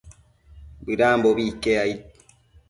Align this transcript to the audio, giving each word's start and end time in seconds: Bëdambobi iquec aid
Bëdambobi 0.85 1.43
iquec 1.51 1.77
aid 1.83 1.99